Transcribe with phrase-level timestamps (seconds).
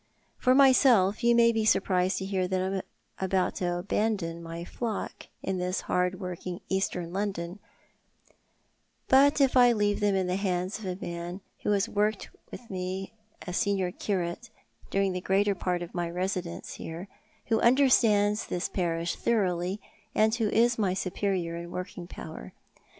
[0.39, 2.81] "For myself you may be surprised to hear that I am
[3.19, 7.59] about to abandon my flock in this hard working Eastern London;
[9.07, 13.13] but I leave them in the hands of a man who has worked with me
[13.45, 14.49] as senior curate
[14.89, 17.07] during the greater part of my residence here,
[17.45, 19.79] who understands this parish thoroughly,
[20.15, 22.53] and who is my superior in working power.